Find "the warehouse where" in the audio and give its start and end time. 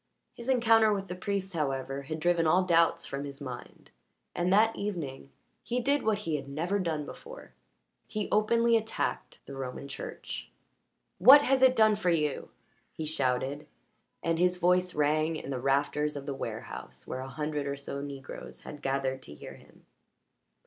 16.25-17.19